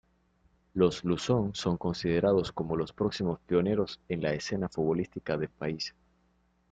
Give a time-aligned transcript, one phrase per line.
[0.73, 5.93] Los Luzon son considerados como los próximos pioneros en la escena futbolística del país.